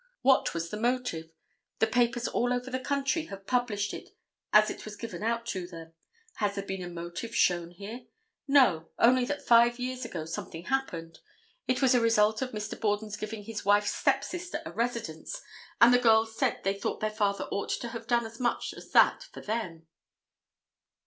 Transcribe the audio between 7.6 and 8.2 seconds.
here?